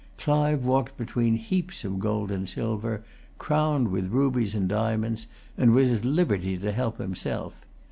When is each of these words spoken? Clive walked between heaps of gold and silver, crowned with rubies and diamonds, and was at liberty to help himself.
Clive 0.17 0.65
walked 0.65 0.97
between 0.97 1.35
heaps 1.35 1.83
of 1.85 1.99
gold 1.99 2.31
and 2.31 2.49
silver, 2.49 3.03
crowned 3.37 3.89
with 3.89 4.07
rubies 4.09 4.55
and 4.55 4.67
diamonds, 4.67 5.27
and 5.59 5.75
was 5.75 5.93
at 5.93 6.03
liberty 6.03 6.57
to 6.57 6.71
help 6.71 6.97
himself. 6.97 7.53